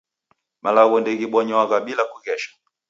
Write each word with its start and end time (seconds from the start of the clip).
Malagho 0.63 0.95
ndeghibonywaghwa 0.99 1.77
bila 1.85 2.03
kughesha 2.11 2.51